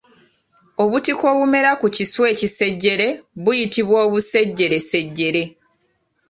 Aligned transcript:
Obutiko 0.83 1.23
obumera 1.33 1.71
ku 1.79 1.87
kinswa 1.95 2.25
ekisejjere 2.33 3.07
buyitibwa 3.43 3.97
obusejjeresejjere. 4.07 5.43